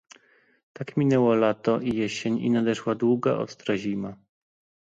"Tak 0.73 0.97
minęło 0.97 1.35
lato 1.35 1.79
i 1.79 1.97
jesień 1.97 2.39
i 2.39 2.49
nadeszła 2.49 2.95
długa, 2.95 3.37
ostra 3.37 3.77
zima." 3.77 4.15